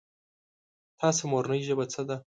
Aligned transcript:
تاسو 0.99 1.21
مورنۍ 1.31 1.61
ژبه 1.67 1.85
څه 1.93 2.01
ده؟ 2.07 2.15